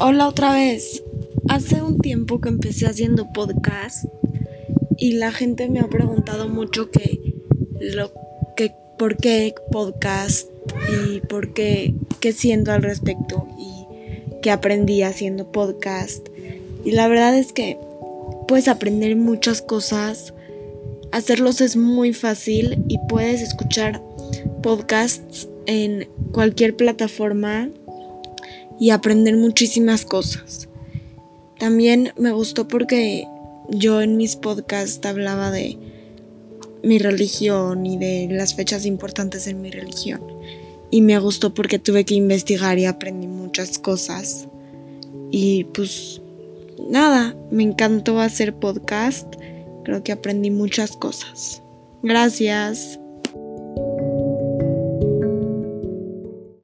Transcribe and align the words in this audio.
Hola 0.00 0.26
otra 0.26 0.52
vez. 0.52 1.04
Hace 1.48 1.80
un 1.80 1.98
tiempo 1.98 2.40
que 2.40 2.48
empecé 2.48 2.86
haciendo 2.86 3.32
podcast 3.32 4.06
y 4.96 5.12
la 5.12 5.30
gente 5.30 5.68
me 5.68 5.78
ha 5.78 5.86
preguntado 5.88 6.48
mucho 6.48 6.90
que 6.90 7.20
lo 7.80 8.12
que 8.56 8.74
por 8.98 9.16
qué 9.16 9.54
podcast 9.70 10.48
y 11.06 11.20
por 11.20 11.54
qué 11.54 11.94
qué 12.20 12.32
siento 12.32 12.72
al 12.72 12.82
respecto 12.82 13.46
y 13.56 13.86
qué 14.42 14.50
aprendí 14.50 15.02
haciendo 15.02 15.52
podcast. 15.52 16.26
Y 16.84 16.90
la 16.90 17.06
verdad 17.06 17.38
es 17.38 17.52
que 17.52 17.78
puedes 18.48 18.66
aprender 18.66 19.14
muchas 19.14 19.62
cosas. 19.62 20.34
Hacerlos 21.12 21.60
es 21.60 21.76
muy 21.76 22.12
fácil 22.12 22.84
y 22.88 22.98
puedes 23.08 23.42
escuchar 23.42 24.02
podcasts 24.60 25.48
en 25.66 26.08
cualquier 26.32 26.74
plataforma 26.74 27.70
y 28.78 28.90
aprender 28.90 29.36
muchísimas 29.36 30.04
cosas. 30.04 30.68
También 31.58 32.12
me 32.16 32.32
gustó 32.32 32.68
porque 32.68 33.26
yo 33.68 34.02
en 34.02 34.16
mis 34.16 34.36
podcasts 34.36 35.04
hablaba 35.06 35.50
de 35.50 35.78
mi 36.82 36.98
religión 36.98 37.86
y 37.86 37.96
de 37.96 38.28
las 38.30 38.54
fechas 38.54 38.84
importantes 38.84 39.46
en 39.46 39.62
mi 39.62 39.70
religión. 39.70 40.20
Y 40.90 41.00
me 41.00 41.18
gustó 41.18 41.54
porque 41.54 41.78
tuve 41.78 42.04
que 42.04 42.14
investigar 42.14 42.78
y 42.78 42.84
aprendí 42.84 43.26
muchas 43.26 43.78
cosas. 43.78 44.46
Y 45.30 45.64
pues 45.64 46.20
nada, 46.88 47.34
me 47.50 47.62
encantó 47.62 48.20
hacer 48.20 48.54
podcast. 48.54 49.34
Creo 49.84 50.02
que 50.04 50.12
aprendí 50.12 50.50
muchas 50.50 50.96
cosas. 50.96 51.62
Gracias. 52.02 53.00